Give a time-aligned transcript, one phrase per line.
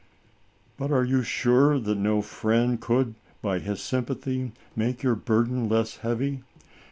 [0.79, 3.13] "But, are you sure that no friend could,
[3.43, 6.41] by his sympathy, make your burden less heavy?